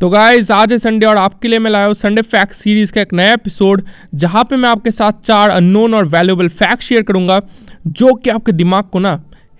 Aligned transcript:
तो 0.00 0.08
गाइज़ 0.10 0.52
आज 0.52 0.72
है 0.72 0.78
संडे 0.78 1.06
और 1.06 1.16
आपके 1.16 1.48
लिए 1.48 1.58
मैं 1.58 1.70
लाया 1.70 1.86
हूँ 1.86 1.94
संडे 1.94 2.22
फैक्ट 2.22 2.52
सीरीज़ 2.52 2.92
का 2.92 3.00
एक 3.00 3.12
नया 3.12 3.32
एपिसोड 3.32 3.82
जहाँ 4.14 4.44
पे 4.44 4.56
मैं 4.56 4.68
आपके 4.68 4.90
साथ 4.90 5.20
चार 5.24 5.50
अननोन 5.50 5.94
और 5.94 6.04
वैल्यूएबल 6.04 6.48
फैक्ट 6.48 6.82
शेयर 6.82 7.02
करूँगा, 7.02 7.40
जो 7.86 8.14
कि 8.14 8.30
आपके 8.30 8.52
दिमाग 8.52 8.84
को 8.84 8.98
ना 8.98 9.12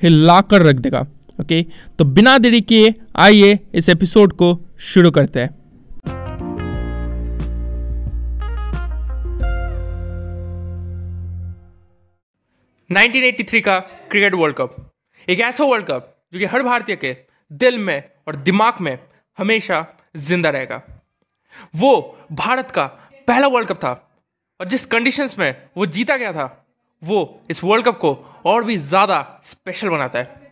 हिला 0.02 0.40
कर 0.40 0.62
रख 0.62 0.76
देगा 0.76 1.00
ओके 1.40 1.62
तो 1.98 2.04
बिना 2.04 2.36
देरी 2.38 2.60
किए, 2.60 2.94
आइए 3.16 3.58
इस 3.74 3.88
एपिसोड 3.88 4.32
को 4.32 4.60
शुरू 4.78 5.10
करते 5.10 5.40
हैं। 5.40 5.50
का 13.61 13.79
क्रिकेट 14.11 14.35
वर्ल्ड 14.35 14.57
कप, 14.57 14.91
एक 15.29 15.41
ऐसा 15.41 15.64
वर्ल्ड 15.64 15.87
कप 15.87 16.14
जो 16.32 16.39
कि 16.39 16.45
हर 16.45 16.62
भारतीय 16.62 16.96
के 16.96 17.16
दिल 17.53 17.79
में 17.79 18.03
और 18.29 18.37
दिमाग 18.37 18.75
में 18.80 18.98
हमेशा 19.39 19.87
ज़िंदा 20.14 20.50
रहेगा। 20.50 20.82
वो 21.77 22.18
भारत 22.32 22.70
का 22.70 22.86
पहला 23.28 23.46
वर्ल्ड 23.46 23.68
कप 23.68 23.77
था 23.77 23.92
और 24.60 24.68
जिस 24.68 24.84
कंडीशंस 24.86 25.38
में 25.38 25.55
वो 25.77 25.86
जीता 25.86 26.16
गया 26.16 26.32
था, 26.32 26.66
वो 27.02 27.41
इस 27.50 27.62
वर्ल्ड 27.64 27.86
कप 27.86 27.98
को 27.98 28.14
और 28.46 28.64
भी 28.64 28.77
ज़्यादा 28.78 29.41
स्पेशल 29.45 29.88
बनाता 29.88 30.19
है। 30.19 30.42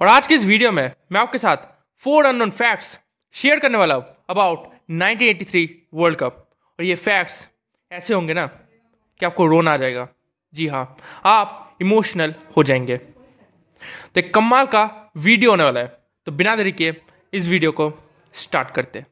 और 0.00 0.08
आज 0.08 0.26
की 0.26 0.34
इस 0.34 0.44
वीडियो 0.44 0.72
में 0.72 0.90
मैं 1.12 1.20
आपके 1.20 1.38
साथ 1.38 1.56
फोर 2.02 2.26
अननोन 2.26 2.50
फैक्ट्स 2.50 2.98
शेयर 3.34 3.58
करने 3.60 3.78
वाला 3.78 3.94
हूँ 3.94 4.04
अबाउट 4.30 4.68
1983 4.90 5.66
वर्ल्ड 5.94 6.18
कप 6.18 6.48
और 6.78 6.84
ये 6.84 6.94
फैक्ट्स 6.96 7.46
ऐसे 7.90 8.14
होंगे 8.14 8.34
ना 8.34 8.46
कि 8.46 9.26
आपको 9.26 9.46
रोना 9.46 9.72
आ 9.72 9.76
जाएगा। 9.76 10.08
जी 10.54 10.66
हाँ 10.66 10.84
आप 11.24 11.76
इमोशनल 11.82 12.34
हो 12.56 12.62
जाएँगे। 12.62 12.96
तो 12.96 14.20
एक 14.20 14.32
कमाल 14.34 14.66
का 14.66 15.12
वीडियो 15.16 15.50
होने 15.50 15.64
वाला 15.64 15.80
है। 15.80 15.86
तो 16.26 16.32
बिना 16.32 16.56
देरी 16.56 16.72
के 16.72 16.92
इस 17.32 17.46
वीडियो 17.48 17.72
को 17.72 17.88
स्टार्ट 18.34 18.70
करते 18.70 18.98
हैं। 18.98 19.06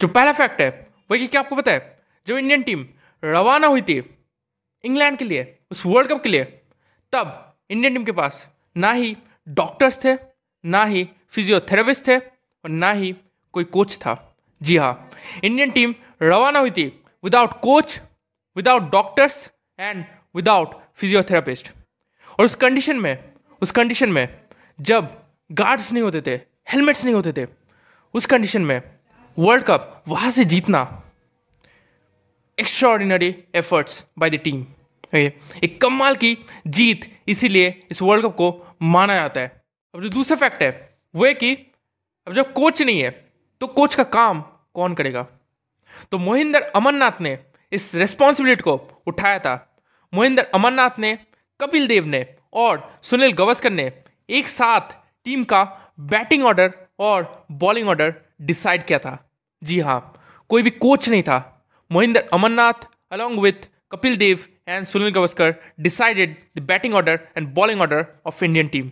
जो 0.00 0.08
पहला 0.08 0.32
फैक्ट 0.32 0.60
है 0.60 0.68
वो 0.70 1.16
वही 1.16 1.26
क्या 1.26 1.40
आपको 1.40 1.56
पता 1.56 1.72
है, 1.72 1.98
जब 2.26 2.36
इंडियन 2.36 2.62
टीम 2.62 2.86
रवाना 3.22 3.66
हुई 3.66 3.82
थी 3.82 3.96
इंग्लैंड 4.84 5.18
के 5.18 5.24
लिए, 5.24 5.58
उस 5.70 5.82
वर्ल्ड 5.86 6.10
कप 6.10 6.22
के 6.22 6.28
लिए, 6.28 6.44
तब 7.12 7.56
इंडियन 7.70 7.94
टीम 7.94 8.04
के 8.04 8.12
पास 8.12 8.46
ना 8.76 8.92
ही 8.92 9.16
डॉक्टर्स 9.48 10.04
थे, 10.04 10.14
ना 10.64 10.84
ही 10.84 11.08
फिजियोथेरेपिस्ट 11.30 12.06
थे 12.08 12.18
और 12.18 12.68
ना 12.68 12.90
ही 12.92 13.14
कोई 13.52 13.64
कोच 13.64 13.96
था। 13.96 14.36
जी 14.62 14.76
हाँ 14.76 15.10
इंडियन 15.44 15.70
टीम 15.70 15.94
रवाना 16.22 16.58
हुई 16.58 16.70
थी 16.70 16.86
without 17.24 17.60
coach 17.60 18.00
without 18.56 18.90
doctors 18.92 19.50
and 19.78 20.04
without 20.36 20.74
physiotherapist 20.94 21.70
और 22.38 22.44
उस 22.44 22.54
कंडीशन 22.54 22.96
में 22.96 23.29
उस 23.62 23.70
कंडीशन 23.70 24.12
में 24.12 24.28
जब 24.78 25.08
गार्ड्स 25.52 25.92
नहीं 25.92 26.02
होते 26.02 26.20
थे 26.20 26.34
हेलमेट्स 26.68 27.04
नहीं 27.04 27.14
होते 27.14 27.32
थे, 27.32 27.46
उस 28.14 28.26
कंडीशन 28.26 28.62
में 28.62 28.80
वर्ल्ड 29.38 29.64
कप 29.64 30.02
वहाँ 30.08 30.30
से 30.30 30.44
जीतना 30.44 30.80
extraordinary 32.58 33.34
efforts 33.54 34.04
by 34.18 34.30
the 34.30 34.40
team 34.44 34.66
एक 35.14 35.78
कमाल 35.82 36.16
की 36.16 36.36
जीत 36.66 37.10
इसीलिए 37.28 37.86
इस 37.90 38.02
वर्ल्ड 38.02 38.24
कप 38.24 38.34
को 38.36 38.76
माना 38.82 39.14
जाता 39.14 39.40
है। 39.40 39.62
अब 39.94 40.02
जो 40.02 40.08
दूसरा 40.08 40.36
फैक्ट 40.36 40.62
है, 40.62 40.70
वो 41.14 41.26
है 41.26 41.34
कि 41.34 41.54
अब 42.26 42.32
जब 42.34 42.52
कोच 42.52 42.82
नहीं 42.82 43.00
है 43.00 43.10
तो 43.60 43.66
कोच 43.66 43.94
का 43.94 44.02
काम 44.04 44.40
कौन 44.74 44.94
करेगा? 44.94 45.26
तो 46.10 46.18
मोहिंदर 46.18 46.62
अमरनाथ 46.76 47.20
ने 47.20 47.38
इस 47.72 47.94
रेस्पॉन्सिबिलिटी 47.94 48.62
को 48.62 49.02
उठाया 49.06 49.38
था। 49.38 49.54
मोहिंदर 50.12 50.46
अमरनाथ 50.54 50.98
ने, 50.98 51.18
कपिल 51.60 51.86
देव 51.86 52.06
ने 52.06 52.26
और 52.52 52.98
सुनील 53.02 53.32
गवस्कर 53.32 53.70
ने 53.70 53.90
एक 54.28 54.48
साथ 54.48 54.94
टीम 55.26 55.44
का 55.44 55.62
बैटिंग 56.02 56.44
ऑर्डर 56.44 56.72
और 56.98 57.46
बॉलिंग 57.54 57.88
ऑर्डर 57.88 58.14
डिसाइड 58.42 58.84
किया 58.86 58.98
था। 58.98 59.18
जी 59.62 59.78
हाँ 59.80 60.00
कोई 60.50 60.62
भी 60.62 60.70
कोच 60.70 61.08
नहीं 61.08 61.22
था। 61.22 61.38
Mohinder 61.90 62.28
Amarnath 62.32 62.86
along 63.12 63.40
with 63.40 63.68
Kapil 63.92 64.16
Dev 64.16 64.44
and 64.68 64.84
Sunil 64.86 65.10
Gavaskar 65.12 65.54
decided 65.80 66.36
the 66.56 66.62
batting 66.62 66.94
order 66.94 67.20
and 67.36 67.48
bowling 67.54 67.80
order 67.80 68.06
of 68.26 68.44
Indian 68.44 68.68
team 68.68 68.90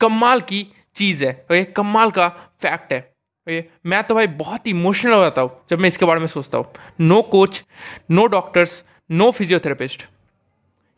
कमाल 0.00 0.40
की 0.42 0.66
चीज़ 0.96 1.24
है, 1.24 1.32
और 1.50 1.56
ये 1.56 1.64
कमाल 1.66 2.10
का 2.10 2.28
फैक्ट 2.62 2.92
है। 2.92 2.98
ये 3.46 3.68
मैं 3.86 4.02
तो 4.04 4.14
भाई 4.14 4.26
बहुत 4.26 4.66
इमोशनल 4.68 5.12
हो 5.12 5.22
जाता 5.22 5.42
हूँ 5.42 5.50
जब 5.70 5.80
मैं 5.80 5.88
इसके 5.88 6.06
बारे 6.06 6.20
में 6.20 6.26
सोचता 6.26 6.58
हूँ। 6.58 6.66
No 7.00 7.20
coach 7.22 7.62
no 8.10 8.26
doctors 8.26 8.82
no 9.10 9.30
physiotherapist 9.30 10.04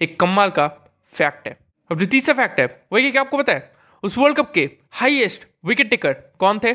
एक 0.00 0.18
कमाल 0.20 0.50
का 0.50 0.66
फैक्ट 1.12 1.48
है। 1.48 1.56
अब 1.90 1.98
जो 1.98 2.06
तीसरा 2.06 2.34
फैक्ट 2.34 2.60
है, 2.60 2.66
वही 2.92 3.10
क्या 3.10 3.22
आपको 3.22 3.38
पता 3.38 3.52
है, 3.52 3.72
उस 4.02 4.18
वर्ल्ड 4.18 4.36
कप 4.36 4.52
के 4.52 4.70
हाईएस्ट 4.92 5.46
विकेट 5.64 5.90
टेकर 5.90 6.12
कौन 6.38 6.58
थे? 6.58 6.74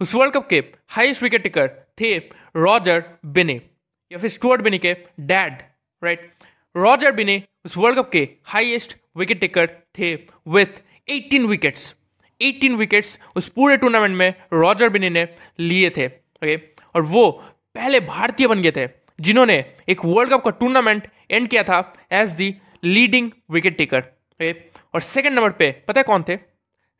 उस 0.00 0.14
वर्ल्ड 0.14 0.34
कप 0.34 0.46
के 0.48 0.64
हाईएस्ट 0.88 1.22
विकेट 1.22 1.42
टेकर 1.42 1.68
थे 2.00 2.16
रॉजर 2.56 3.02
बिने 3.26 3.60
या 4.10 4.18
फिर 4.18 4.30
स्टुअर्ट 4.30 4.62
बिनी 4.62 4.78
के 4.78 4.96
डैड 5.20 5.62
राइट 6.02 6.30
रॉजर 6.74 7.12
बिने 7.12 7.42
उस 7.64 7.76
वर्ल्ड 7.76 7.98
कप 7.98 8.10
के 8.10 8.28
हाईएस्ट 8.44 8.96
विकेट 9.16 9.40
टेकर 9.40 9.66
थे 9.98 10.14
विथ 10.48 10.80
18 11.08 11.46
विकेट्स 11.46 11.94
18 12.40 12.76
विकेट्स 12.76 13.18
उस 13.36 13.48
पूरे 13.48 13.76
टूर्नामेंट 13.76 14.16
में 14.16 14.34
रॉजर 14.52 14.88
बिने 14.88 15.10
ने 15.10 15.28
लिए 15.58 15.90
थे 15.90 16.06
ओके 16.06 16.56
और 16.94 17.02
वो 17.02 17.30
पहले 17.74 18.00
भारतीय 18.00 18.46
बन 18.46 18.62
गए 18.62 18.72
थे, 18.76 18.88
जिन्होंने 19.20 19.64
एक 19.88 20.04
वर्ल्ड 20.04 20.32
कप 20.32 20.44
का 20.44 20.50
टूर्नामेंट 20.50 21.08
एंड 21.30 21.48
किया 21.48 21.62
था 21.62 21.78
as 22.12 22.30
the 22.30 22.54
leading 22.84 23.30
wicket 23.50 23.76
taker 23.78 24.04
और 24.94 25.00
सेकंड 25.00 25.34
नंबर 25.34 25.50
पे, 25.50 25.70
पता 25.88 26.00
है 26.00 26.04
कौन 26.04 26.24
थे? 26.28 26.38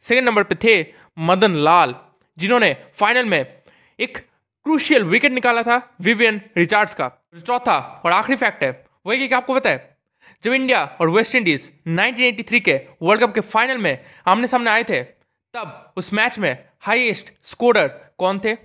सेकंड 0.03 0.27
नंबर 0.27 0.43
पे 0.43 0.55
थे 0.55 0.87
मदन 1.19 1.55
लाल, 1.55 1.95
जिन्होंने 2.39 2.77
फाइनल 2.95 3.25
में 3.25 3.63
एक 4.01 4.19
क्रूशियल 4.67 5.05
विकेट 5.05 5.33
निकाला 5.33 5.63
था 5.63 5.77
विवियन 6.01 6.41
रिचार्ड्स 6.57 6.95
का। 6.95 7.11
चौथा 7.47 7.79
और 8.05 8.13
आखिरी 8.13 8.37
फैक्ट 8.37 8.63
है 8.63 8.87
वही 9.07 9.29
कि 9.29 9.35
आपको 9.35 9.55
पता 9.55 9.71
है? 9.71 9.97
जब 10.45 10.53
इंडिया 10.53 10.85
और 11.01 11.11
वेस्ट 11.11 11.35
इंडीज 11.35 11.71
1983 11.89 12.61
के 12.61 12.81
वर्ल्ड 13.03 13.23
कप 13.23 13.35
के 13.35 13.41
फाइनल 13.41 13.79
में 13.79 14.05
आमने 14.27 14.47
सामने 14.47 14.71
आए 14.71 14.85
थे, 14.85 15.03
तब 15.03 15.93
उस 15.97 16.13
मैच 16.13 16.39
में 16.39 16.65
हाईएस्ट 16.81 17.33
स्कोरर 17.45 17.89
कौन 18.19 18.41
थे? 18.45 18.57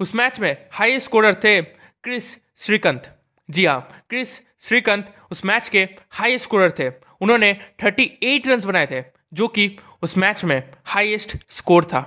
उस 0.00 0.14
मैच 0.14 0.40
में 0.40 0.56
हाईएस्ट 0.72 1.06
स्कोरर 1.06 1.34
थे 1.34 1.60
क्रिस 1.62 2.36
श्रीकंत 2.56 3.16
जी 3.50 3.64
हाँ 3.66 4.04
क्रिस 4.10 4.40
श्रीकांत 4.62 5.14
उस 5.30 5.44
मैच 5.44 5.68
के 5.68 5.88
हाई 6.10 6.38
स्कोरर 6.38 6.72
थे। 6.78 6.88
उन्होंने 7.20 7.52
38 7.78 8.46
रन 8.46 8.60
बनाए 8.60 8.86
थे, 8.86 9.02
जो 9.34 9.48
कि 9.48 9.76
उस 10.02 10.16
मैच 10.18 10.44
में 10.44 10.62
हाईएस्ट 10.86 11.36
स्कोर 11.50 11.84
था। 11.84 12.00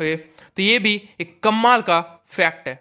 ओके 0.00 0.16
तो 0.16 0.62
ये 0.62 0.78
भी 0.78 0.94
एक 1.20 1.38
कमाल 1.42 1.82
का 1.82 2.00
फैक्ट 2.28 2.68
है। 2.68 2.74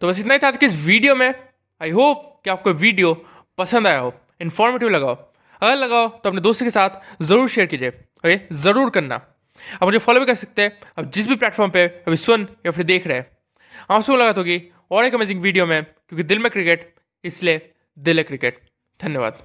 तो 0.00 0.08
बस 0.08 0.20
इतना 0.20 0.34
ही 0.34 0.38
था 0.38 0.48
आज 0.48 0.56
के 0.56 0.66
इस 0.66 0.74
वीडियो 0.84 1.14
में। 1.16 1.28
आई 1.80 1.90
होप 1.90 2.40
कि 2.44 2.50
आपको 2.50 2.72
वीडियो 2.74 3.14
पसंद 3.58 3.86
आया 3.86 3.98
हो। 3.98 4.12
इन्फॉर्मेटिव 4.40 4.88
लगाओ। 4.88 5.14
अगर 5.62 5.76
लगाओ 5.76 6.08
तो 6.08 6.28
अपने 6.28 6.40
दोस्तों 6.40 6.66
के 6.66 6.70
साथ 6.70 7.22
ज़रूर 7.22 7.48
शेयर 7.48 7.66
कीजिए। 7.66 7.88
ओके, 7.88 8.38
ज़रूर 8.54 8.90
करना। 8.90 9.14
आप 9.14 9.82
मुझे 9.84 9.98
फॉलो 9.98 10.20
भी 10.20 10.26
कर 10.26 10.34
सकते 10.34 10.62
हैं। 10.62 10.78
अब 10.98 11.10
जिस 11.10 11.28
भी 11.28 11.36
प्लेटफॉर्म 11.36 11.70
पे 11.70 11.86
अभी 11.86 12.16
सुन 12.16 12.46
या 12.66 12.72
फिर 12.72 12.84
देख 12.84 13.06
रहे 13.06 13.16
हैं। 13.18 13.37
आपसे 13.90 14.12
मुलाकात 14.12 14.38
होगी 14.38 14.60
और 14.90 15.04
एक 15.04 15.14
अमेजिंग 15.14 15.40
वीडियो 15.42 15.66
में, 15.66 15.82
क्योंकि 15.84 16.22
दिल 16.22 16.38
में 16.38 16.50
क्रिकेट 16.50 16.94
इसलिए 17.24 17.70
दिल 17.98 18.18
है 18.18 18.24
क्रिकेट 18.24 18.60
धन्यवाद। 19.00 19.42